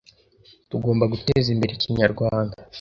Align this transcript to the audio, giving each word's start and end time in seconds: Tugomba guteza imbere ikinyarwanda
Tugomba 0.69 1.03
guteza 1.13 1.47
imbere 1.51 1.71
ikinyarwanda 1.73 2.55